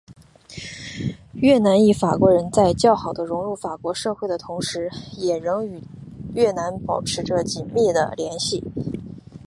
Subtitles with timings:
[1.33, 5.79] 越南裔法国人在较好的融入法国社会的同时也仍与
[6.33, 8.63] 越南保持着紧密的联系。